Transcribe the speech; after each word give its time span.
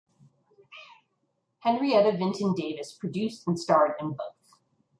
Henrietta 1.59 2.17
Vinton 2.17 2.55
Davis 2.55 2.91
produced 2.91 3.47
and 3.47 3.59
starred 3.59 3.91
in 3.99 4.13
both. 4.13 4.33